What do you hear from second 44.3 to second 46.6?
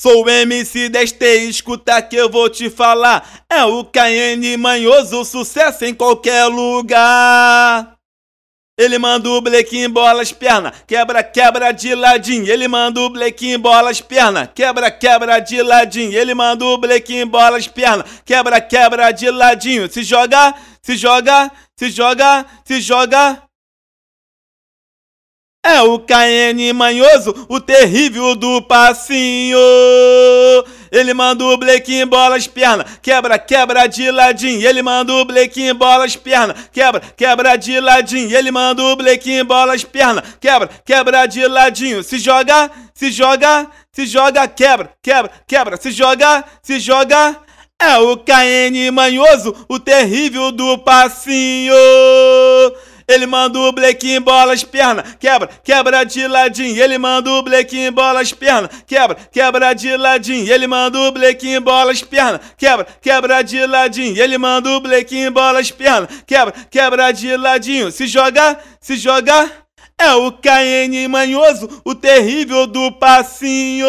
quebra, quebra, quebra. Se joga,